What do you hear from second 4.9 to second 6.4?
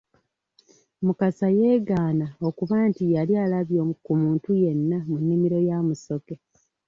mu nnimiro ya Musoke.